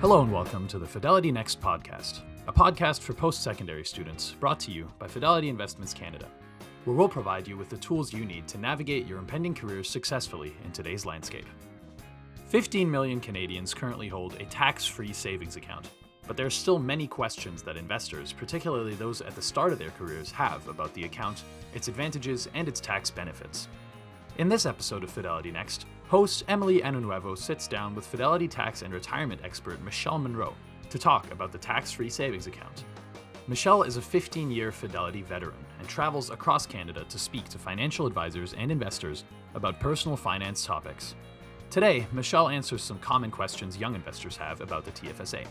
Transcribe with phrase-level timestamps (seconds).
[0.00, 4.60] Hello and welcome to the Fidelity Next podcast, a podcast for post secondary students brought
[4.60, 6.28] to you by Fidelity Investments Canada,
[6.84, 10.54] where we'll provide you with the tools you need to navigate your impending careers successfully
[10.64, 11.46] in today's landscape.
[12.46, 15.90] 15 million Canadians currently hold a tax free savings account,
[16.28, 19.90] but there are still many questions that investors, particularly those at the start of their
[19.90, 21.42] careers, have about the account,
[21.74, 23.66] its advantages, and its tax benefits.
[24.38, 28.94] In this episode of Fidelity Next, host Emily Anonuevo sits down with Fidelity tax and
[28.94, 30.54] retirement expert Michelle Munro
[30.88, 32.84] to talk about the tax free savings account.
[33.46, 38.06] Michelle is a 15 year Fidelity veteran and travels across Canada to speak to financial
[38.06, 39.24] advisors and investors
[39.54, 41.14] about personal finance topics.
[41.70, 45.46] Today, Michelle answers some common questions young investors have about the TFSA.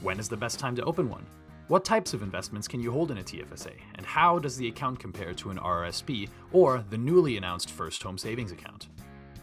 [0.00, 1.26] When is the best time to open one?
[1.68, 4.98] What types of investments can you hold in a TFSA, and how does the account
[4.98, 8.88] compare to an RRSP or the newly announced First Home Savings Account?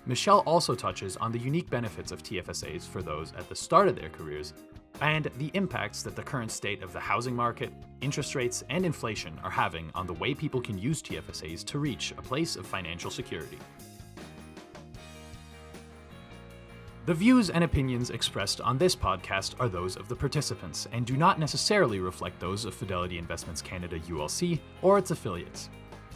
[0.08, 3.98] Michelle also touches on the unique benefits of TFSAs for those at the start of
[3.98, 4.54] their careers
[5.02, 9.38] and the impacts that the current state of the housing market, interest rates, and inflation
[9.44, 13.12] are having on the way people can use TFSAs to reach a place of financial
[13.12, 13.60] security.
[17.06, 21.18] The views and opinions expressed on this podcast are those of the participants and do
[21.18, 25.70] not necessarily reflect those of Fidelity Investments Canada ULC or its affiliates.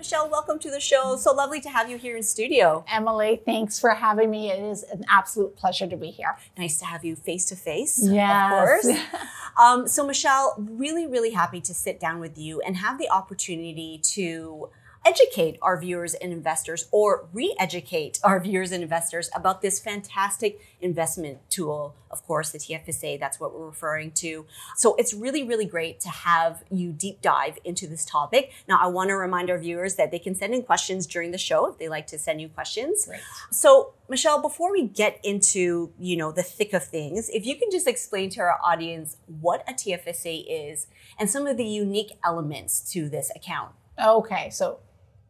[0.00, 1.14] Michelle, welcome to the show.
[1.16, 2.86] So lovely to have you here in studio.
[2.90, 4.50] Emily, thanks for having me.
[4.50, 6.38] It is an absolute pleasure to be here.
[6.56, 8.82] Nice to have you face to face, Yes.
[8.86, 8.98] of course.
[9.60, 13.98] Um, so, Michelle, really, really happy to sit down with you and have the opportunity
[14.04, 14.70] to
[15.04, 21.38] educate our viewers and investors or re-educate our viewers and investors about this fantastic investment
[21.48, 21.94] tool.
[22.10, 24.46] Of course the tfsa that's what we're referring to.
[24.76, 28.52] So it's really really great to have you deep dive into this topic.
[28.68, 31.38] Now i want to remind our viewers that they can send in questions during the
[31.38, 33.06] show if they like to send you questions.
[33.06, 33.20] Great.
[33.50, 37.70] so michelle before we get into you know the thick of things if you can
[37.70, 40.88] just explain to our audience what a tfsa is
[41.18, 43.72] and some of the unique elements to this account.
[44.02, 44.78] Okay, so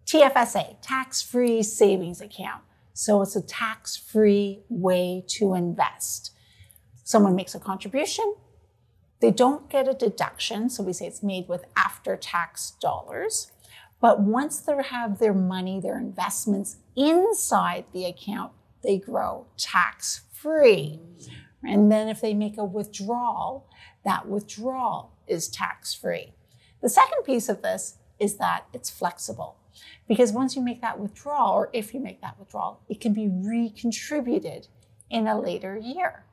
[0.06, 2.62] TFSA, tax free savings account.
[2.92, 6.32] So it's a tax free way to invest.
[7.04, 8.34] Someone makes a contribution,
[9.20, 10.70] they don't get a deduction.
[10.70, 13.52] So we say it's made with after tax dollars.
[14.00, 21.00] But once they have their money, their investments inside the account, they grow tax free.
[21.62, 23.68] And then if they make a withdrawal,
[24.04, 26.32] that withdrawal is tax free.
[26.80, 29.56] The second piece of this is that it's flexible
[30.08, 33.26] because once you make that withdrawal, or if you make that withdrawal, it can be
[33.26, 34.68] recontributed
[35.10, 36.24] in a later year.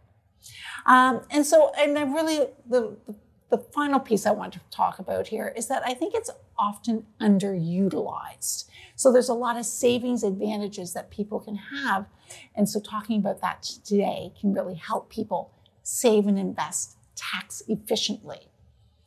[0.85, 3.15] Um, and so, and then really the, the
[3.49, 7.05] the final piece I want to talk about here is that I think it's often
[7.21, 8.65] underutilized.
[8.95, 12.07] So there's a lot of savings advantages that people can have.
[12.55, 15.51] And so talking about that today can really help people
[15.83, 18.49] save and invest tax efficiently.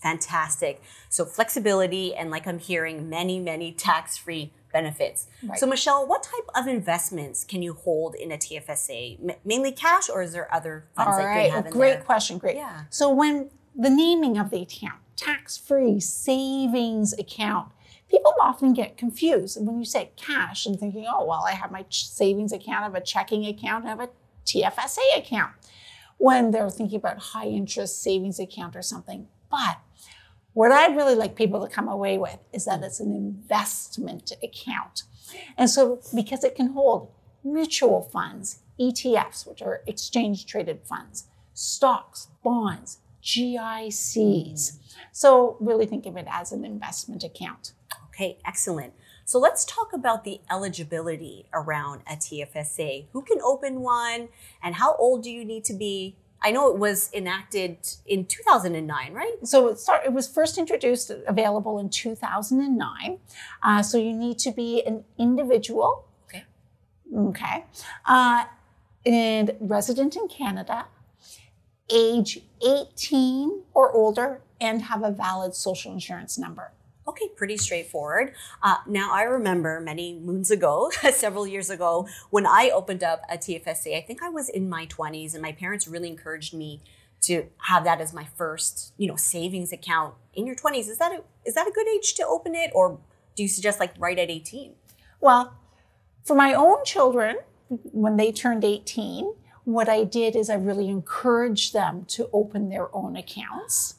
[0.03, 0.83] Fantastic.
[1.09, 5.27] So flexibility and like I'm hearing many, many tax-free benefits.
[5.43, 5.59] Right.
[5.59, 9.19] So Michelle, what type of investments can you hold in a TFSA?
[9.31, 11.95] M- mainly cash or is there other funds All that right, you have in great
[11.95, 12.03] there?
[12.03, 12.39] question.
[12.39, 12.57] Great.
[12.57, 12.85] Yeah.
[12.91, 17.69] So when the naming of the account, tax-free savings account,
[18.09, 21.83] people often get confused when you say cash and thinking, oh well, I have my
[21.83, 24.09] ch- savings account, I have a checking account, I have a
[24.47, 25.53] TFSA account.
[26.19, 29.79] When they're thinking about high interest savings account or something, but
[30.53, 35.05] what I'd really like people to come away with is that it's an investment account.
[35.57, 37.13] And so, because it can hold
[37.45, 44.79] mutual funds, ETFs, which are exchange traded funds, stocks, bonds, GICs.
[45.13, 47.73] So, really think of it as an investment account.
[48.09, 48.93] Okay, excellent.
[49.31, 53.07] So let's talk about the eligibility around a TFSA.
[53.13, 54.29] Who can open one
[54.61, 56.17] and how old do you need to be?
[56.43, 57.77] I know it was enacted
[58.07, 59.35] in 2009, right?
[59.45, 63.19] So it, it was first introduced, available in 2009.
[63.63, 66.07] Uh, so you need to be an individual.
[66.25, 66.45] Okay.
[67.15, 67.65] Okay.
[68.07, 68.45] Uh,
[69.05, 70.87] and resident in Canada,
[71.93, 76.73] age 18 or older, and have a valid social insurance number.
[77.11, 78.35] Okay, pretty straightforward.
[78.63, 83.37] Uh, now, I remember many moons ago, several years ago, when I opened up a
[83.37, 86.83] TFSA, I think I was in my 20s, and my parents really encouraged me
[87.23, 90.89] to have that as my first, you know, savings account in your 20s.
[90.89, 93.01] Is that a, is that a good age to open it or
[93.35, 94.73] do you suggest like right at 18?
[95.21, 95.53] Well,
[96.25, 99.35] for my own children, when they turned 18,
[99.65, 103.97] what I did is I really encouraged them to open their own accounts.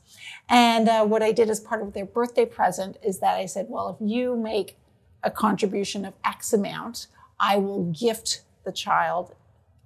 [0.52, 3.68] And uh, what I did as part of their birthday present is that I said,
[3.70, 4.78] well, if you make
[5.24, 7.08] a contribution of X amount,
[7.40, 9.34] I will gift the child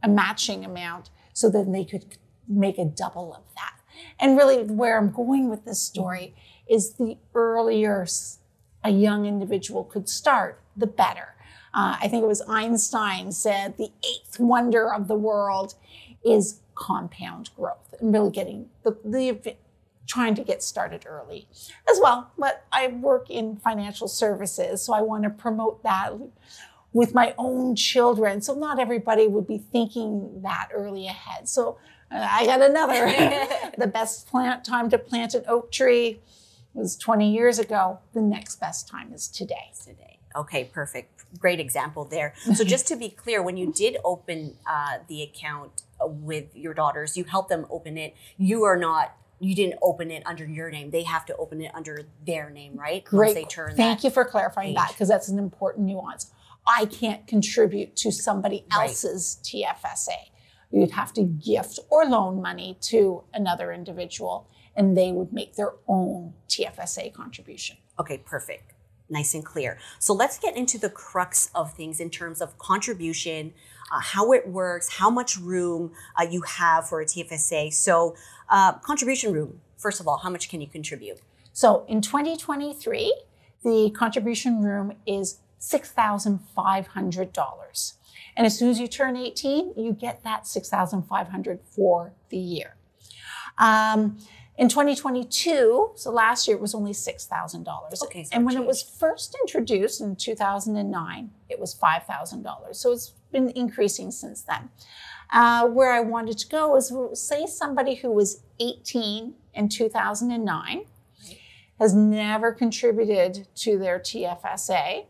[0.02, 2.18] a matching amount so that they could
[2.48, 3.76] make a double of that.
[4.20, 6.34] And really, where I'm going with this story
[6.68, 8.08] is the earlier
[8.84, 11.36] a young individual could start, the better.
[11.76, 15.76] Uh, I think it was Einstein said the eighth wonder of the world
[16.24, 19.56] is compound growth and really getting the, the
[20.16, 21.48] trying to get started early
[21.90, 22.32] as well.
[22.38, 26.14] But I work in financial services, so I want to promote that
[26.94, 28.42] with my own children.
[28.42, 31.50] So not everybody would be thinking that early ahead.
[31.50, 31.78] So
[32.10, 33.06] uh, I got another.
[33.78, 36.22] the best plant time to plant an oak tree
[36.74, 38.00] was 20 years ago.
[38.14, 39.72] The next best time is today.
[39.84, 40.20] Today.
[40.34, 41.26] Okay, perfect.
[41.38, 42.34] Great example there.
[42.54, 47.18] So just to be clear, when you did open uh, the account with your daughters,
[47.18, 48.16] you helped them open it.
[48.38, 50.92] You are not you didn't open it under your name.
[50.92, 53.04] They have to open it under their name, right?
[53.04, 53.28] Great.
[53.28, 56.32] Once they turn Thank you for clarifying that because that's an important nuance.
[56.68, 59.66] I can't contribute to somebody else's right.
[59.86, 60.32] TFSA.
[60.72, 65.74] You'd have to gift or loan money to another individual and they would make their
[65.88, 67.78] own TFSA contribution.
[68.00, 68.74] Okay, perfect.
[69.10, 69.78] Nice and clear.
[70.00, 73.54] So let's get into the crux of things in terms of contribution,
[73.92, 77.72] uh, how it works, how much room uh, you have for a TFSA.
[77.72, 78.16] So,
[78.50, 81.22] uh, contribution room, first of all, how much can you contribute?
[81.54, 83.16] So, in 2023,
[83.64, 87.94] the contribution room is $6,500.
[88.38, 92.76] And as soon as you turn 18, you get that 6,500 for the year.
[93.58, 94.18] Um,
[94.58, 98.04] in 2022, so last year it was only $6,000.
[98.04, 102.76] Okay, so and when it was first introduced in 2009, it was $5,000.
[102.76, 104.70] So it's been increasing since then.
[105.32, 110.86] Uh, where I wanted to go is say somebody who was 18 in 2009
[111.80, 115.06] has never contributed to their TFSA,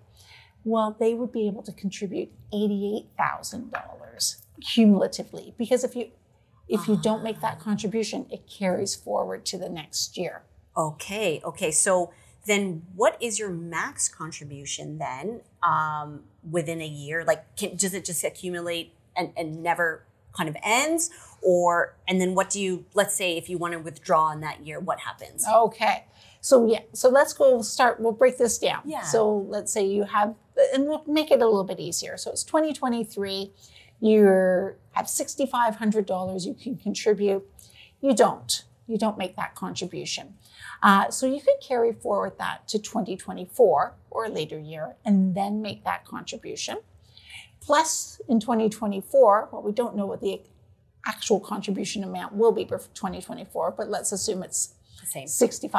[0.64, 5.54] well, they would be able to contribute $88,000 cumulatively.
[5.58, 6.10] Because if you
[6.68, 10.44] if you don't make that contribution, it carries forward to the next year.
[10.76, 11.72] Okay, okay.
[11.72, 12.12] So
[12.46, 17.24] then what is your max contribution then um, within a year?
[17.24, 20.04] Like, can, does it just accumulate and, and never
[20.36, 21.10] kind of ends?
[21.42, 24.66] Or, and then what do you, let's say if you want to withdraw in that
[24.66, 25.46] year, what happens?
[25.48, 26.06] Okay.
[26.42, 28.82] So, yeah, so let's go start, we'll break this down.
[28.86, 29.02] Yeah.
[29.02, 30.36] So let's say you have,
[30.74, 32.18] and we'll make it a little bit easier.
[32.18, 33.52] So it's 2023
[34.06, 37.44] you have $6,500 you can contribute.
[38.02, 38.64] You don't.
[38.88, 40.36] You don't make that contribution.
[40.84, 45.62] Uh, so you could carry forward that to 2024 or a later year and then
[45.62, 46.78] make that contribution.
[47.62, 50.42] Plus, in 2024, well, we don't know what the
[51.08, 55.70] actual contribution amount will be for 2024, but let's assume it's $6,500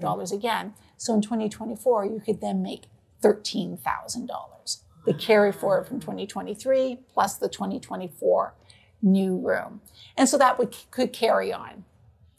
[0.00, 0.34] mm-hmm.
[0.34, 0.74] again.
[0.96, 2.84] So in 2024, you could then make
[3.22, 8.54] $13,000 the carry forward from 2023 plus the 2024
[9.02, 9.80] new room.
[10.16, 11.84] And so that would, could carry on.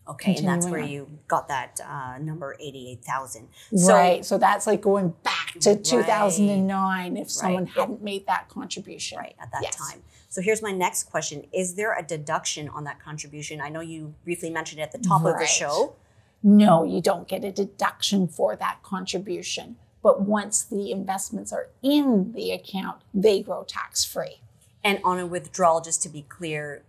[0.10, 0.90] Okay, and that's where on.
[0.90, 3.48] you got that uh, number 88,000.
[3.76, 5.84] So, right, so that's like going back to right.
[5.84, 7.74] 2009 if someone right.
[7.74, 9.18] hadn't made that contribution.
[9.18, 9.76] Right, at that yes.
[9.76, 10.02] time.
[10.30, 13.60] So here's my next question Is there a deduction on that contribution?
[13.60, 15.34] I know you briefly mentioned it at the top right.
[15.34, 15.96] of the show.
[16.42, 19.76] No, you don't get a deduction for that contribution.
[20.02, 24.42] But once the investments are in the account, they grow tax free.
[24.84, 26.84] And on a withdrawal, just to be clear,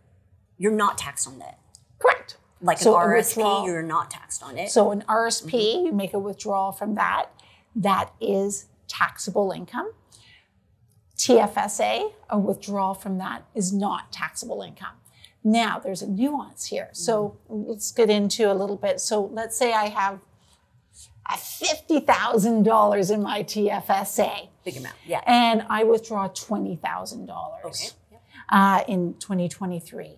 [0.57, 1.59] you're not taxed on that.
[1.99, 2.37] Correct.
[2.61, 4.71] Like so an RSP, you're not taxed on it.
[4.71, 5.87] So an RSP, mm-hmm.
[5.87, 7.27] you make a withdrawal from that.
[7.75, 9.93] That is taxable income.
[11.17, 14.95] TFSA, a withdrawal from that is not taxable income.
[15.45, 16.91] Now, there's a nuance here.
[16.93, 17.71] So mm-hmm.
[17.71, 19.01] let's get into a little bit.
[19.01, 20.21] So let's say I have
[21.37, 24.49] $50,000 in my TFSA.
[24.65, 25.21] Big amount, yeah.
[25.27, 27.89] And I withdraw $20,000 okay.
[28.49, 30.17] uh, in 2023.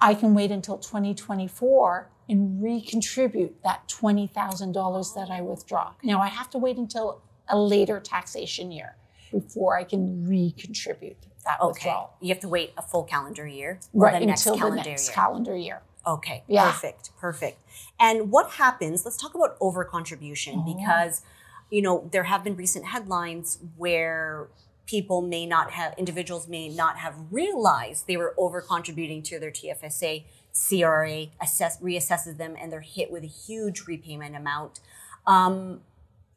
[0.00, 5.94] I can wait until 2024 and recontribute that $20,000 that I withdraw.
[6.02, 8.96] Now, I have to wait until a later taxation year
[9.32, 11.68] before I can recontribute that okay.
[11.68, 12.14] withdrawal.
[12.20, 15.14] You have to wait a full calendar year right, the until the next year.
[15.14, 15.82] calendar year.
[16.08, 16.64] Okay, yeah.
[16.64, 17.60] perfect, perfect.
[18.00, 19.04] And what happens?
[19.04, 20.74] Let's talk about over contribution oh.
[20.74, 21.22] because,
[21.70, 24.48] you know, there have been recent headlines where
[24.86, 29.50] people may not have individuals may not have realized they were over contributing to their
[29.50, 30.24] TFSA.
[30.68, 34.80] CRA assess reassesses them and they're hit with a huge repayment amount.
[35.26, 35.82] Um,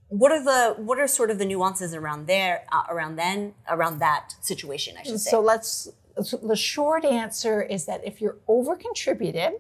[0.10, 4.00] what are the what are sort of the nuances around there uh, around then around
[4.00, 4.98] that situation?
[5.00, 5.32] I should say.
[5.32, 5.88] So let's.
[6.16, 9.54] The short answer is that if you're over contributed,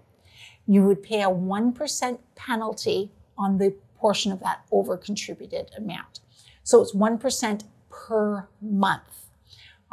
[0.67, 6.19] you would pay a one percent penalty on the portion of that over contributed amount.
[6.63, 9.27] So it's one percent per month.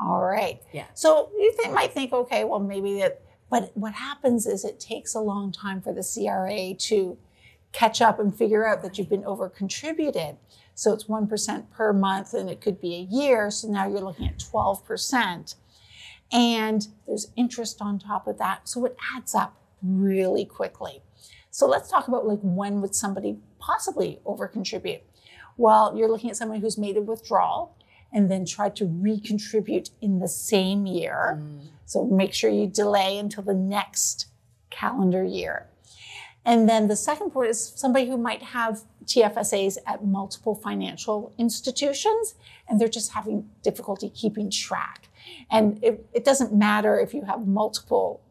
[0.00, 0.60] All right.
[0.72, 0.86] Yeah.
[0.94, 5.14] So you think, might think, okay, well maybe that, but what happens is it takes
[5.14, 7.18] a long time for the CRA to
[7.72, 10.36] catch up and figure out that you've been over contributed.
[10.74, 13.50] So it's 1% per month and it could be a year.
[13.50, 15.54] So now you're looking at 12%.
[16.30, 18.68] And there's interest on top of that.
[18.68, 21.02] So it adds up really quickly.
[21.50, 25.02] So let's talk about like when would somebody possibly over contribute?
[25.56, 27.76] Well, you're looking at someone who's made a withdrawal
[28.12, 31.38] and then tried to recontribute in the same year.
[31.40, 31.68] Mm.
[31.84, 34.26] So make sure you delay until the next
[34.70, 35.66] calendar year.
[36.48, 42.36] And then the second part is somebody who might have TFSAs at multiple financial institutions
[42.66, 45.10] and they're just having difficulty keeping track.
[45.50, 48.22] And it, it doesn't matter if you have multiple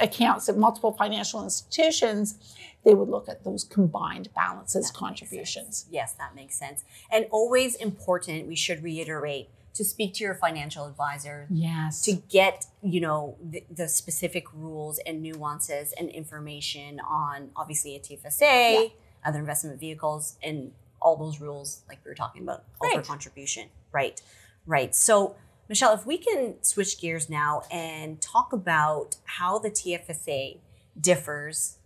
[0.00, 2.56] accounts at multiple financial institutions,
[2.86, 5.84] they would look at those combined balances contributions.
[5.90, 6.84] Yes, that makes sense.
[7.10, 12.02] And always important, we should reiterate to speak to your financial advisor Yes.
[12.02, 18.00] to get, you know, the, the specific rules and nuances and information on obviously a
[18.00, 18.88] TFSA, Yeah.
[19.24, 23.68] other investment vehicles, and all those rules like we were talking about over contribution.
[23.92, 24.20] Right.
[24.66, 24.94] Right.
[24.94, 25.36] So
[25.68, 30.58] Michelle, if we can switch gears now and talk about how the TFSA
[31.00, 31.78] differs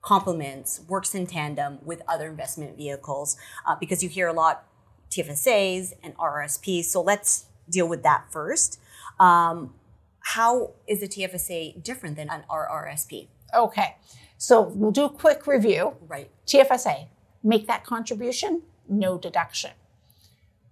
[0.00, 4.64] complements, works in tandem with other investment vehicles uh, because you hear a lot
[5.12, 6.86] TFSAs and RRSPs.
[6.86, 8.80] So let's deal with that first.
[9.20, 9.74] Um,
[10.20, 13.28] how is a TFSA different than an RRSP?
[13.54, 13.96] Okay.
[14.38, 15.94] So we'll do a quick review.
[16.08, 16.30] Right.
[16.46, 17.06] TFSA,
[17.42, 19.72] make that contribution, no deduction.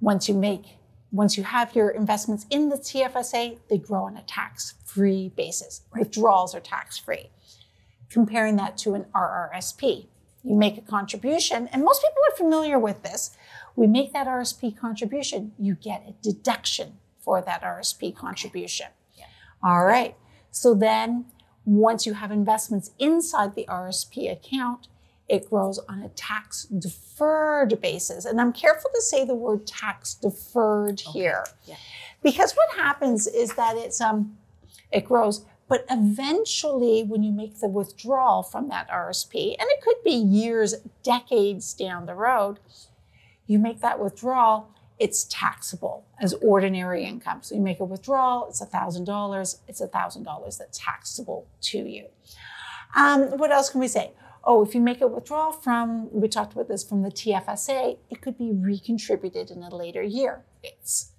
[0.01, 0.65] Once you make,
[1.13, 5.83] once you have your investments in the TFSA, they grow on a tax-free basis.
[5.95, 7.31] Withdrawals are tax-free.
[8.09, 10.07] Comparing that to an RRSP,
[10.43, 13.37] you make a contribution, and most people are familiar with this.
[13.81, 18.89] We make that RSP contribution, you get a deduction for that RSP contribution.
[19.63, 20.17] All right.
[20.51, 21.25] So then,
[21.65, 24.89] once you have investments inside the RSP account,
[25.31, 28.27] it grows on a tax deferred basis.
[28.27, 31.47] And I'm careful to say the word tax deferred here.
[31.65, 31.77] Yeah.
[32.23, 34.37] Because what happens is that it's um
[34.93, 40.03] it grows, but eventually when you make the withdrawal from that RSP, and it could
[40.05, 42.59] be years, decades down the road,
[43.51, 47.39] you make that withdrawal, it's taxable as ordinary income.
[47.43, 52.07] So you make a withdrawal, it's $1,000, it's $1,000 that's taxable to you.
[52.95, 54.13] Um, what else can we say?
[54.45, 58.21] Oh, if you make a withdrawal from, we talked about this from the TFSA, it
[58.21, 60.45] could be recontributed in a later year.
[60.63, 61.13] It's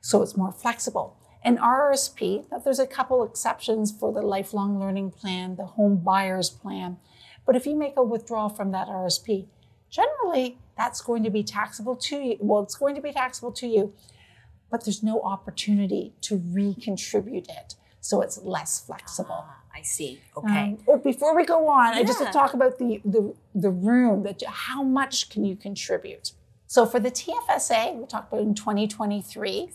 [0.00, 1.16] so it's more flexible.
[1.42, 6.98] And RRSP, there's a couple exceptions for the lifelong learning plan, the home buyers plan.
[7.46, 9.46] But if you make a withdrawal from that RSP,
[9.90, 12.36] generally that's going to be taxable to you.
[12.40, 13.92] Well, it's going to be taxable to you,
[14.70, 17.74] but there's no opportunity to recontribute it.
[18.00, 19.44] So it's less flexible.
[19.46, 20.20] Ah, I see.
[20.36, 20.62] Okay.
[20.62, 22.26] Um, oh, before we go on, I just Yeah.
[22.28, 26.32] to talk about the, the the room that how much can you contribute.
[26.68, 29.70] So for the TFSA, we'll talk about in 2023,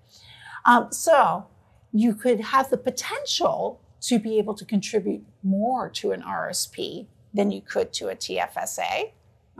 [0.65, 1.47] Um, so
[1.91, 7.51] you could have the potential to be able to contribute more to an RSP than
[7.51, 9.11] you could to a TFSA.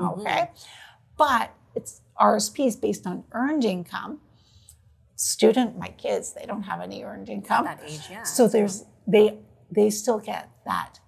[0.02, 0.52] Okay.
[1.18, 4.20] But it's RSP is based on earned income.
[5.26, 7.66] Student, my kids, they don't have any earned income.
[7.66, 8.22] That age, yeah.
[8.22, 9.40] So there's they
[9.72, 11.00] they still get that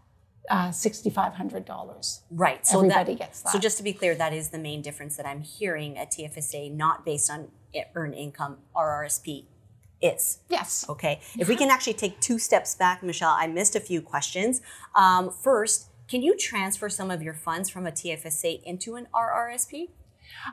[0.50, 2.24] uh, sixty five hundred dollars.
[2.32, 2.66] Right.
[2.66, 5.28] So Everybody that, gets So just to be clear, that is the main difference that
[5.28, 7.50] I'm hearing at TFSA, not based on
[7.94, 9.46] earned income, RRSP
[10.02, 10.40] is.
[10.50, 10.84] Yes.
[10.90, 11.20] Okay.
[11.38, 14.62] If we can actually take two steps back, Michelle, I missed a few questions.
[14.96, 19.90] Um, first, can you transfer some of your funds from a TFSA into an RRSP?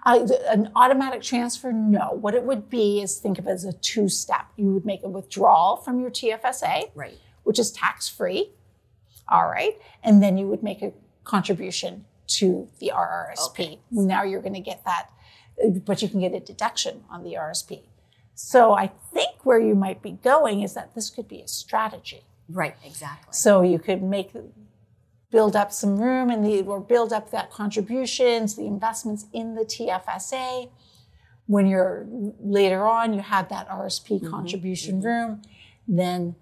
[0.05, 2.11] Uh, an automatic transfer, no.
[2.12, 4.47] What it would be is think of it as a two step.
[4.57, 7.19] You would make a withdrawal from your TFSA, Right.
[7.45, 8.50] which is tax free.
[9.29, 9.75] All right.
[10.03, 10.93] And then you would make a
[11.25, 13.50] contribution to the RRSP.
[13.61, 13.79] Okay.
[13.91, 15.09] Now you're going to get that,
[15.85, 17.83] but you can get a deduction on the RSP.
[18.35, 22.25] So I think where you might be going is that this could be a strategy.
[22.49, 23.33] Right, exactly.
[23.33, 24.33] So you could make
[25.35, 29.62] build up some room and the or build up that contributions, the investments in the
[29.62, 30.71] TFSA.
[31.47, 32.07] When you're
[32.38, 34.31] later on, you have that RSP mm-hmm.
[34.31, 35.07] contribution mm-hmm.
[35.09, 35.43] room,
[35.88, 36.37] then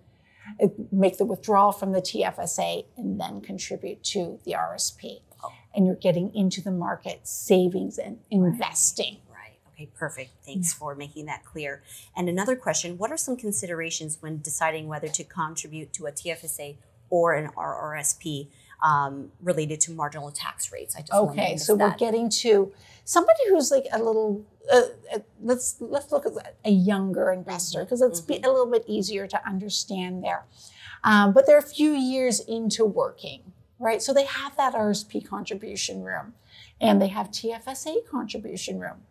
[0.93, 5.23] make the withdrawal from the TFSA and then contribute to the RSP.
[5.43, 5.51] Oh.
[5.75, 9.21] And you're getting into the market savings and investing.
[9.31, 9.59] Right.
[9.73, 10.33] Okay, perfect.
[10.45, 11.83] Thanks for making that clear.
[12.15, 16.77] And another question What are some considerations when deciding whether to contribute to a TFSA
[17.09, 18.49] or an RRSP
[18.83, 20.97] um, related to marginal tax rates?
[20.97, 22.73] I just Okay, so we're getting to
[23.05, 24.45] somebody who's like a little.
[24.73, 28.85] Uh, uh, let's let's look at a younger investor because it's be a little bit
[28.87, 30.45] easier to understand there.
[31.05, 34.01] Um, but they're a few years into working, right?
[34.01, 36.35] So they have that RSP contribution room,
[36.81, 39.03] and they have TFSA contribution room.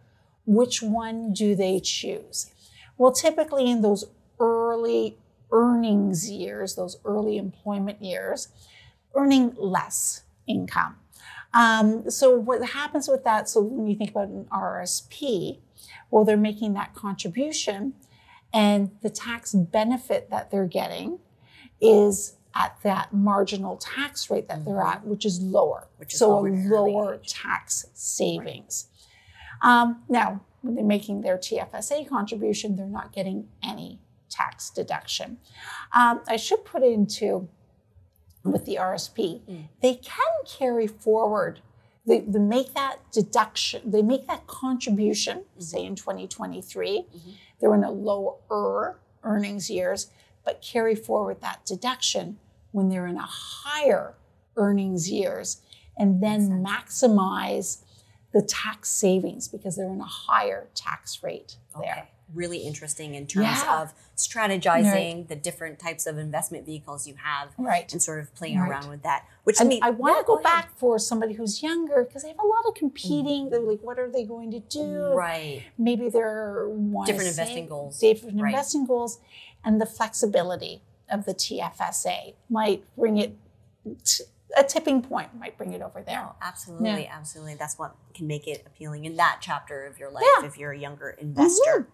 [0.45, 2.51] Which one do they choose?
[2.97, 4.05] Well, typically in those
[4.39, 5.17] early
[5.51, 8.47] earnings years, those early employment years,
[9.15, 10.97] earning less income.
[11.53, 13.49] Um, so what happens with that?
[13.49, 15.59] So when you think about an RSP,
[16.09, 17.93] well, they're making that contribution,
[18.53, 21.19] and the tax benefit that they're getting
[21.79, 25.87] is at that marginal tax rate that they're at, which is lower.
[25.97, 28.87] Which is so lower a in an early lower tax savings.
[29.61, 33.99] Um, now, when they're making their TFSA contribution, they're not getting any
[34.29, 35.37] tax deduction.
[35.93, 37.47] Um, I should put into
[38.43, 39.67] with the RSP, Mm.
[39.81, 41.61] they can carry forward.
[42.05, 45.61] They, they make that deduction, they make that contribution, Mm-hmm.
[45.61, 47.05] say in 2023.
[47.59, 50.09] They're in a lower earnings years,
[50.43, 52.37] but carry forward that deduction
[52.71, 54.15] when they're in a higher
[54.57, 55.61] earnings years
[55.97, 57.83] and then maximize
[58.33, 62.07] the tax savings because they're in a higher tax rate there.
[62.33, 63.81] Really interesting in terms Yeah.
[63.81, 67.91] of strategizing the different types of investment vehicles you have Right.
[67.91, 68.69] and sort of playing Right.
[68.69, 69.25] around with that.
[69.43, 70.43] Which And me- I want yeah, to go, ahead.
[70.43, 73.49] back for somebody who's younger because they have a lot of competing.
[73.49, 75.13] They're like, what are they going to do?
[75.13, 75.63] Right.
[75.77, 76.67] Maybe they're
[77.05, 77.99] Different investing goals.
[77.99, 78.49] Different Right.
[78.53, 79.19] investing goals,
[79.63, 83.35] and the flexibility of the TFSA might bring it.
[84.05, 84.23] t-
[84.55, 86.17] a tipping point might bring it over there.
[86.21, 87.55] No, absolutely, absolutely.
[87.55, 90.39] That's what can make it appealing in that chapter of your life Yeah.
[90.41, 90.45] Mm-hmm.
[90.47, 91.87] if you're a younger investor.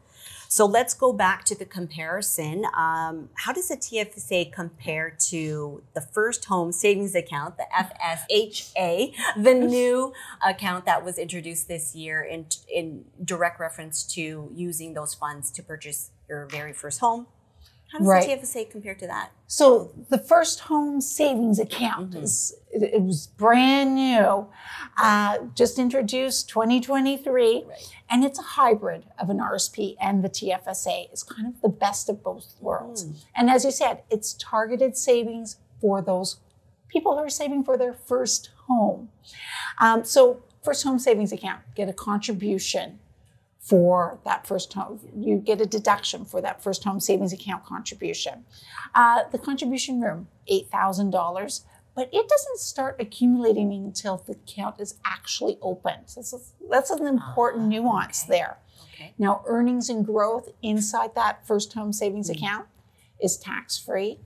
[0.49, 2.65] So let's go back to the comparison.
[2.75, 9.53] Um, how does the TFSA compare to the first home savings account, the FSHA, the
[9.53, 10.13] new
[10.45, 15.63] account that was introduced this year in, in direct reference to using those funds to
[15.63, 17.27] purchase your very first home?
[17.91, 18.27] How does Right.
[18.27, 19.31] the TFSA compare to that?
[19.47, 22.23] So the first home savings account Mm-hmm.
[22.23, 24.47] is it, it was brand new,
[25.01, 27.89] uh, just introduced 2023, Right.
[28.09, 31.07] and it's a hybrid of an RSP and the TFSA.
[31.11, 33.05] It's kind of the best of both worlds.
[33.05, 33.15] Mm.
[33.35, 36.37] And as you said, it's targeted savings for those
[36.89, 39.09] people who are saving for their first home.
[39.79, 42.99] Um, so first home savings account get a contribution
[43.67, 44.99] for that first home.
[45.13, 48.45] You get a deduction for that first home savings account contribution.
[48.95, 51.61] Uh, the contribution room, $8,000,
[51.93, 55.95] but it doesn't start accumulating until the account is actually open.
[56.05, 58.37] So that's, that's an important nuance okay.
[58.37, 58.57] there.
[58.93, 59.13] Okay.
[59.17, 62.37] Now, earnings and growth inside that first home savings Mm.
[62.37, 62.67] account
[63.19, 64.19] is tax free.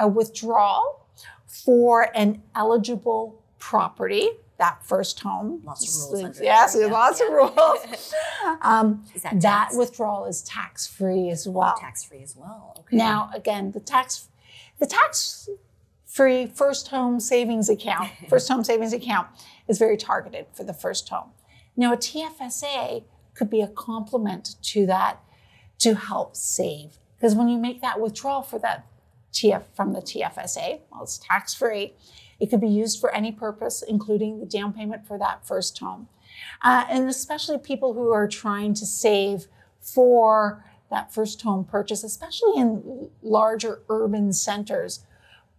[0.00, 1.06] A withdrawal
[1.46, 5.62] for an eligible property, that first home.
[5.64, 7.26] Lots of rules Yes, lots yeah.
[7.26, 8.14] of rules.
[8.62, 11.76] Um, that that withdrawal is tax free as well.
[11.78, 12.74] Tax free as well.
[12.78, 12.96] Okay.
[12.96, 14.28] Now, again, the tax,
[14.78, 15.48] the tax
[16.06, 19.28] free first home savings account, first home savings account
[19.68, 21.30] is very targeted for the first home.
[21.76, 25.20] Now, a TFSA could be a complement to that
[25.80, 26.98] to help save.
[27.16, 28.86] Because when you make that withdrawal for that
[29.32, 31.94] TF from the TFSA, well, it's tax free.
[32.40, 36.08] It could be used for any purpose, including the down payment for that first home.
[36.62, 39.46] Uh, and especially people who are trying to save
[39.80, 45.04] for that first home purchase, especially in larger urban centers,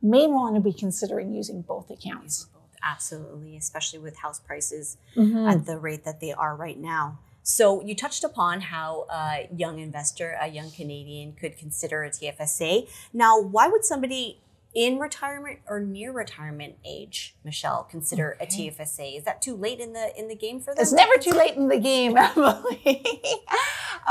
[0.02, 2.48] may want to be considering using both accounts.
[2.84, 5.48] Absolutely, especially with house prices Mm-hmm.
[5.48, 7.20] at the rate that they are right now.
[7.44, 12.88] So you touched upon how a young investor, a young Canadian, could consider a TFSA.
[13.14, 14.41] Now, why would somebody
[14.74, 19.18] in retirement or near retirement age, Michelle, consider a TFSA?
[19.18, 20.82] Is that too late in the in the game for them?
[20.82, 23.04] It's never too late in the game, Emily.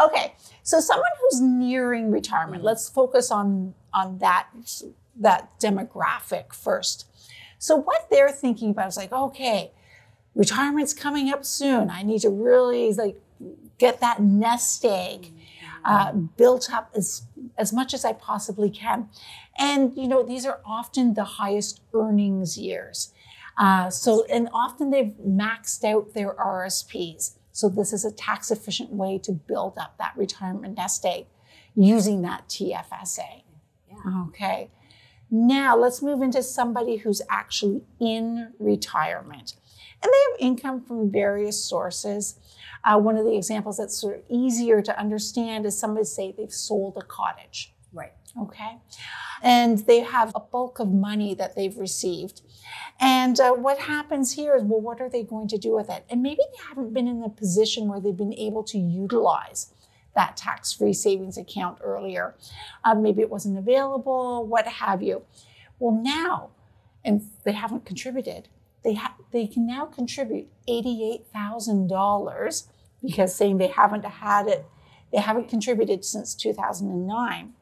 [0.05, 2.67] okay, so someone who's nearing retirement, mm-hmm.
[2.67, 4.49] let's focus on on that
[5.19, 7.07] that demographic first.
[7.59, 9.73] So what they're thinking about is like, okay,
[10.35, 11.91] retirement's coming up soon.
[11.91, 13.21] I need to really like
[13.79, 15.33] get that nest egg
[15.85, 17.23] uh, built up as
[17.59, 19.09] as much as I possibly can.
[19.59, 23.13] And you know, these are often the highest earnings years.
[23.59, 27.37] Uh, so, and often they've maxed out their RSPs.
[27.53, 31.27] So, this is a tax efficient way to build up that retirement nest egg
[31.75, 33.43] using that TFSA.
[33.89, 34.25] Yeah.
[34.29, 34.71] Okay.
[35.31, 39.55] Now, let's move into somebody who's actually in retirement
[40.03, 42.37] and they have income from various sources.
[42.85, 46.53] Uh, one of the examples that's sort of easier to understand is somebody say they've
[46.53, 47.75] sold a cottage.
[47.93, 48.13] Right.
[48.41, 48.79] Okay.
[49.43, 52.43] And they have a bulk of money that they've received.
[53.01, 56.05] And uh, what happens here is, well, what are they going to do with it?
[56.09, 59.73] And maybe they haven't been in a position where they've been able to utilize
[60.15, 62.35] that tax free savings account earlier.
[62.85, 65.23] Uh, maybe it wasn't available, what have you.
[65.79, 66.51] Well, now,
[67.05, 68.49] and they haven't contributed,
[68.85, 72.65] they, ha- they can now contribute $88,000
[73.03, 74.67] because saying they haven't had it,
[75.13, 77.53] they haven't contributed since 2009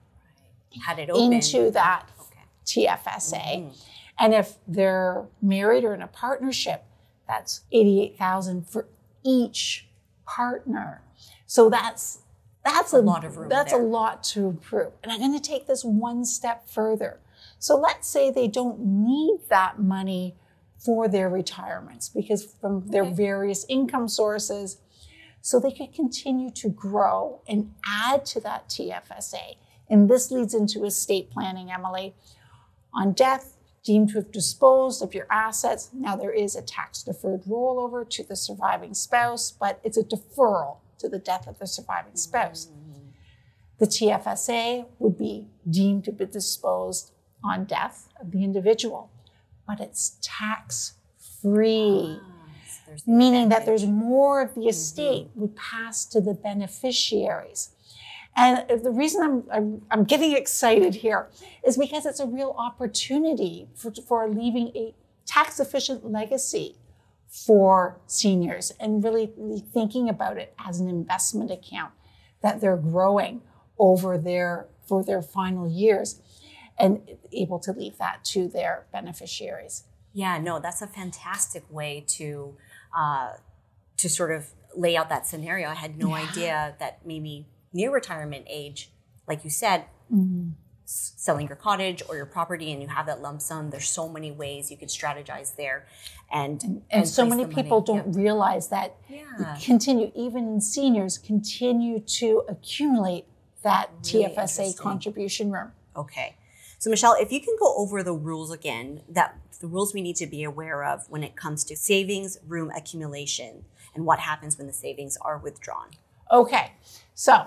[0.84, 1.32] Had it open.
[1.34, 2.86] into that Okay.
[2.86, 3.36] TFSA.
[3.70, 3.84] Mhm.
[4.18, 6.84] And if they're married or in a partnership,
[7.26, 8.88] that's 88,000 for
[9.24, 9.88] each
[10.26, 11.02] partner.
[11.46, 12.20] So that's
[12.64, 13.80] that's A lot of room That's there.
[13.80, 14.92] a lot to improve.
[15.02, 17.18] And I'm going to take this one step further.
[17.58, 20.36] So let's say they don't need that money
[20.78, 24.78] for their retirements because from their various income sources
[25.40, 29.56] so they could continue to grow and add to that TFSA.
[29.88, 32.14] And this leads into estate planning, Emily.
[32.92, 37.42] On death, deemed to have disposed of your assets, now there is a tax deferred
[37.44, 42.14] rollover to the surviving spouse, but it's a deferral to the death of the surviving
[42.14, 42.68] spouse.
[43.78, 47.12] The TFSA would be deemed to be disposed
[47.42, 49.10] on death of the individual,
[49.68, 50.94] but it's tax
[51.40, 52.48] free Ah,
[52.86, 57.70] so meaning that there's more of the estate would pass to the beneficiaries.
[58.36, 61.28] And the reason I'm, I'm, I'm getting excited here
[61.66, 64.94] is because it's a real opportunity for, for leaving a
[65.26, 66.76] tax efficient legacy
[67.28, 69.30] for seniors and really
[69.74, 71.92] thinking about it as an investment account
[72.40, 73.42] that they're growing
[73.78, 76.20] over their for their final years
[76.78, 77.00] and
[77.32, 79.84] able to leave that to their beneficiaries.
[80.12, 82.56] Yeah, no, that's a fantastic way to
[82.96, 83.32] uh,
[83.96, 85.68] to sort of lay out that scenario.
[85.68, 88.90] I had no idea that maybe near retirement age,
[89.26, 89.84] like you said,
[90.84, 93.70] s- selling your cottage or your property and you have that lump sum.
[93.70, 95.86] There's so many ways you could strategize there,
[96.32, 97.62] and and, so many the money.
[97.62, 99.58] people don't realize that Yeah.
[99.62, 103.26] continue even seniors continue to accumulate
[103.62, 105.72] that Really TFSA contribution room.
[105.96, 106.36] Okay.
[106.78, 110.16] So Michelle, if you can go over the rules again, that the rules we need
[110.16, 113.64] to be aware of when it comes to savings room accumulation
[113.94, 115.88] and what happens when the savings are withdrawn.
[116.30, 116.72] Okay,
[117.14, 117.46] so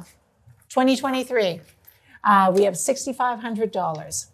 [0.69, 1.61] 2023,
[2.25, 4.25] uh, we have $6,500.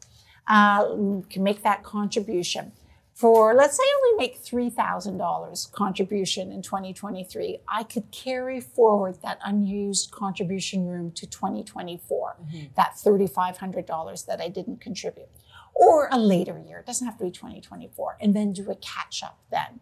[0.49, 2.71] Uh, can make that contribution.
[3.17, 9.39] For, let's say, I only make $3,000 contribution in 2023, I could carry forward that
[9.43, 12.37] unused contribution room to 2024,
[12.75, 15.29] that $3,500 that I didn't contribute,
[15.73, 16.77] or a later year.
[16.77, 19.79] It doesn't have to be 2024, and then do a catch up then.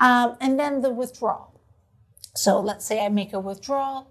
[0.00, 1.60] Um, and then the withdrawal.
[2.34, 4.10] So let's say I make a withdrawal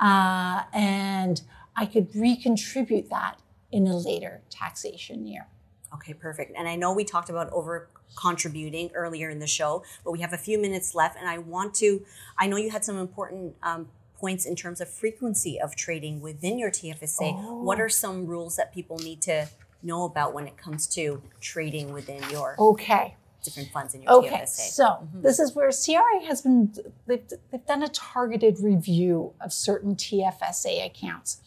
[0.00, 1.42] uh, and
[1.76, 3.36] I could recontribute that
[3.70, 5.48] in a later taxation year.
[5.94, 6.52] Okay, perfect.
[6.56, 10.32] And I know we talked about over contributing earlier in the show, but we have
[10.32, 11.16] a few minutes left.
[11.18, 12.04] And I want to,
[12.38, 16.58] I know you had some important um, points in terms of frequency of trading within
[16.58, 17.62] your TFSA.
[17.62, 19.48] What are some rules that people need to
[19.82, 23.16] know about when it comes to trading within your Okay.
[23.42, 24.70] different funds in your Okay, TFSA?
[24.70, 26.72] so this is where CRA has been,
[27.06, 31.40] they've, they've done a targeted review of certain TFSA accounts.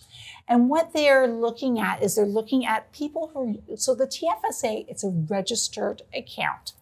[0.47, 5.03] And what they're looking at is they're looking at people who, so the TFSA, it's
[5.03, 6.73] a registered account.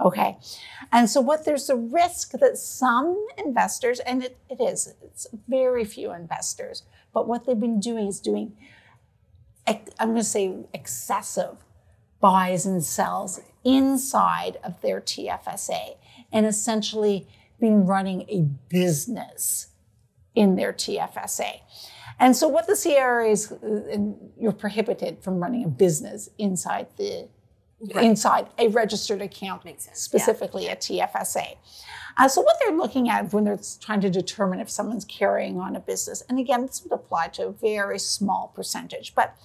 [0.00, 0.36] Okay.
[0.90, 5.84] And so what there's a risk that some investors, and it, it is, it's very
[5.84, 8.56] few investors, but what they've been doing is doing,
[9.66, 11.56] I'm going to say excessive
[12.20, 15.96] buys and sells inside of their TFSA
[16.32, 17.28] and essentially
[17.60, 19.68] been running a business
[20.34, 21.60] in their TFSA.
[22.18, 23.98] And so what the CRA is, uh,
[24.38, 27.28] you're prohibited from running a business inside the
[27.94, 28.04] Right.
[28.04, 30.18] inside a registered account, Makes sense, yeah.
[30.18, 31.58] specifically a TFSA.
[32.16, 35.76] Uh, so what they're looking at when they're trying to determine if someone's carrying on
[35.76, 39.36] a business, and again, this would apply to a very small percentage, but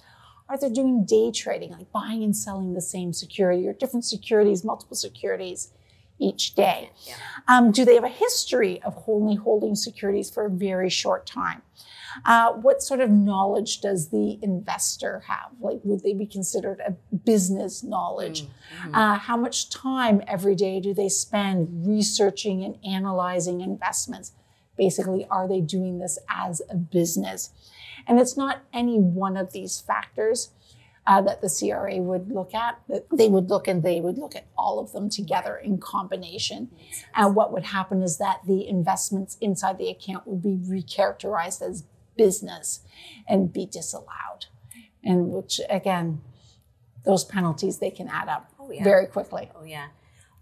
[0.48, 4.64] are they doing day trading, like buying and selling the same security or different securities,
[4.64, 5.72] multiple securities
[6.18, 6.90] each day.
[7.06, 7.14] Yeah.
[7.48, 11.62] Um, do they have a history of only holding securities for a very short time?
[12.24, 15.50] Uh, what sort of knowledge does the investor have?
[15.60, 18.42] Like, would they be considered a business knowledge?
[18.42, 18.94] Mm-hmm.
[18.94, 24.32] Uh, how much time every day do they spend researching and analyzing investments?
[24.76, 27.50] Basically, are they doing this as a business?
[28.06, 30.50] And it's not any one of these factors
[31.06, 32.80] uh, that the CRA would look at.
[33.12, 36.70] They would look and they would look at all of them together in combination.
[37.14, 41.84] And what would happen is that the investments inside the account would be recharacterized as
[42.24, 42.80] business
[43.26, 44.42] and be disallowed.
[45.02, 46.20] And which, again,
[47.06, 48.84] those penalties they can add up Oh, yeah.
[48.84, 49.50] very quickly.
[49.56, 49.88] Oh, yeah.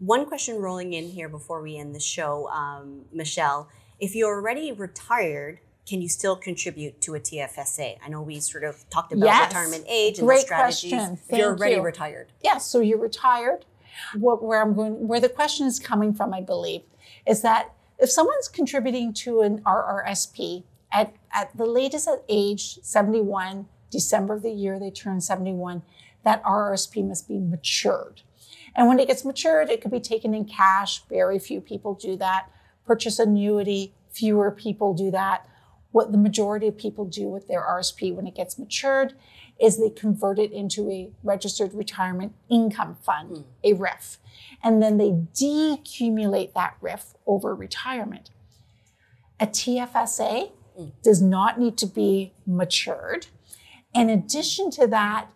[0.01, 3.69] One question rolling in here before we end the show, um, Michelle.
[4.01, 7.99] If you're already retired, can you still contribute to a TFSA?
[8.05, 9.49] I know we sort of talked about Yes.
[9.53, 10.91] retirement age and Great the strategies.
[10.93, 11.19] question.
[11.31, 11.83] If you're already you.
[11.83, 12.33] retired.
[12.43, 13.65] Yes, so you're retired.
[14.17, 16.83] What, where I'm going, where the question is coming from, I believe,
[17.27, 23.67] is that if someone's contributing to an RRSP at, at the latest at age 71,
[23.91, 25.83] December of the year they turn 71,
[26.25, 28.23] that RRSP must be matured.
[28.75, 31.03] And when it gets matured, it could be taken in cash.
[31.09, 32.51] Very few people do that.
[32.87, 35.47] Purchase annuity, fewer people do that.
[35.91, 39.15] What the majority of people do with their RSP when it gets matured
[39.61, 43.43] is they convert it into a registered retirement income fund, hmm.
[43.65, 44.19] a RIF.
[44.63, 48.31] And then they decumulate that RIF over retirement.
[49.41, 50.51] A TFSA
[51.03, 53.27] does not need to be matured.
[53.95, 55.29] In addition to that,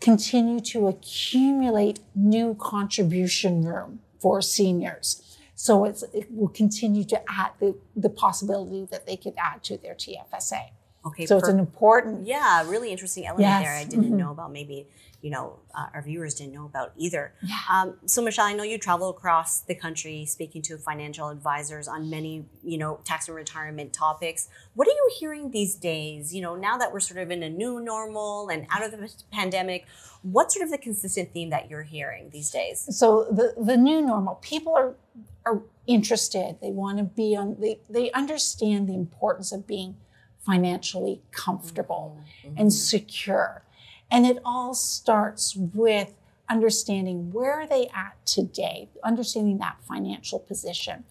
[0.00, 5.20] continue to accumulate new contribution room for seniors.
[5.54, 9.76] So it's, it will continue to add the, the possibility that they could add to
[9.78, 10.70] their TFSA.
[11.06, 11.26] Okay.
[11.26, 13.62] So it's an important, yeah, really interesting element Yes.
[13.62, 13.74] there.
[13.74, 14.16] I didn't Mhm.
[14.18, 14.52] know about.
[14.52, 14.86] Maybe
[15.24, 17.32] you know uh, our viewers didn't know about either.
[17.42, 17.56] Yeah.
[17.72, 22.10] Um, so Michelle, I know you travel across the country speaking to financial advisors on
[22.10, 24.48] many you know tax and retirement topics.
[24.74, 26.34] What are you hearing these days?
[26.34, 29.10] You know, now that we're sort of in a new normal and out of the
[29.32, 29.86] pandemic,
[30.20, 32.86] what's sort of the consistent theme that you're hearing these days?
[32.96, 34.94] so the, the new normal, people are,
[35.46, 36.58] are interested.
[36.60, 39.96] They want to be on, they, they understand the importance of being
[40.44, 42.18] financially comfortable
[42.56, 43.63] and secure.
[44.10, 46.14] And it all starts with
[46.48, 51.04] understanding where are they at today, understanding that financial position.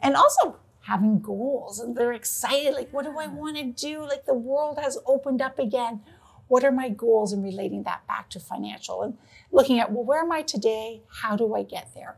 [0.00, 4.02] And also having goals and they're excited like what do I want to do?
[4.02, 6.00] Like the world has opened up again.
[6.48, 9.16] What are my goals and relating that back to financial and
[9.52, 11.02] looking at well where am I today?
[11.22, 12.16] How do I get there?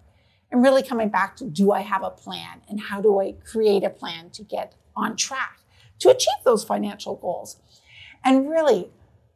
[0.51, 3.85] And really coming back to do I have a plan and how do I create
[3.85, 5.61] a plan to get on track
[5.99, 7.59] to achieve those financial goals?
[8.25, 8.89] And really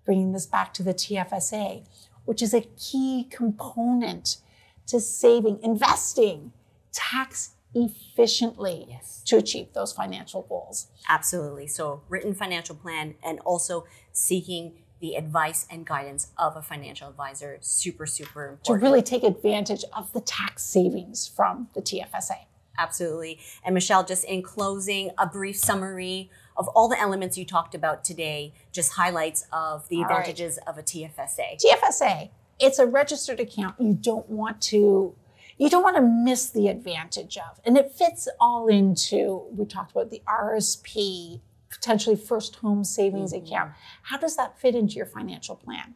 [0.08, 1.84] bringing this back to the TFSA,
[2.24, 4.38] which is a key component
[4.86, 6.50] to saving, investing
[6.92, 9.20] tax efficiently Yes.
[9.26, 10.86] to achieve those financial goals.
[11.10, 11.66] Absolutely.
[11.66, 17.58] So, written financial plan and also seeking the advice and guidance of a financial advisor
[17.60, 22.46] super super To really take advantage of the tax savings from the TFSA.
[22.78, 23.40] Absolutely.
[23.62, 28.04] And Michelle, just in closing, a brief summary of all the elements you talked about
[28.04, 30.18] today, just highlights of the All right.
[30.18, 31.64] advantages of a TFSA.
[31.64, 35.14] TFSA, it's a registered account you don't want to
[35.56, 37.60] you don't want to miss the advantage of.
[37.64, 43.44] And it fits all into we talked about the RSP, potentially first home savings mm-hmm.
[43.44, 43.72] account.
[44.02, 45.94] How does that fit into your financial plan?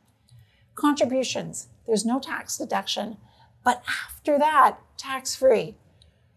[0.75, 3.18] Contributions, there's no tax deduction,
[3.64, 5.77] but after that, tax free.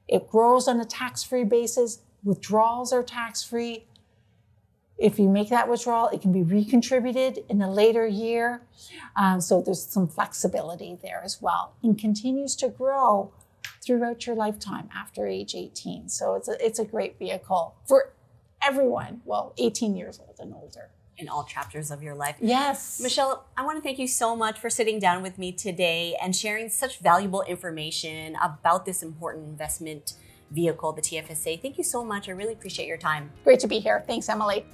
[0.07, 1.99] It grows on a tax free basis.
[2.23, 3.85] Withdrawals are tax free.
[4.97, 8.62] If you make that withdrawal, it can be recontributed in a later year.
[9.17, 13.34] Um, so there's some flexibility there as well and continues to grow
[13.86, 16.10] throughout your lifetime after age 18.
[16.10, 18.13] So it's a, it's a great vehicle for
[18.63, 20.89] everyone, well, 18 years old and older.
[21.17, 22.36] in all chapters of your life.
[22.41, 22.99] Yes.
[23.01, 26.36] Michelle, I want to thank you so much for sitting down with me today and
[26.36, 30.13] sharing such valuable information about this important investment
[30.51, 31.62] vehicle, the TFSA.
[31.62, 32.27] Thank you so much.
[32.27, 33.31] I really appreciate your time.
[33.43, 34.03] Great to be here.
[34.08, 34.65] Thanks, Emily.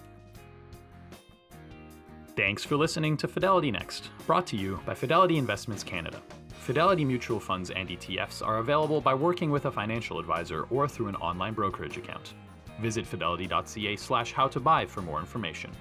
[2.37, 6.21] Thanks for listening to Fidelity Next, brought to you by Fidelity Investments Canada.
[6.59, 11.09] Fidelity mutual funds and ETFs are available by working with a financial advisor or through
[11.09, 12.33] an online brokerage account.
[12.79, 15.71] Visit fidelity.ca slash how to buy for more information.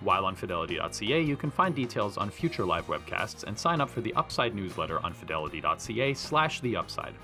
[0.00, 4.00] While on fidelity.ca, you can find details on future live webcasts and sign up for
[4.00, 7.14] the Upside newsletter on fidelity.ca slash the upside.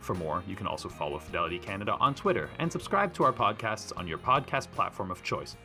[0.00, 3.92] For more, you can also follow Fidelity Canada on Twitter and subscribe to our podcasts
[3.96, 5.56] on your podcast platform of choice.